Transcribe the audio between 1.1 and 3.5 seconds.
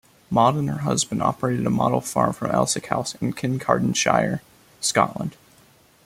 operated a model farm from Elsick House, in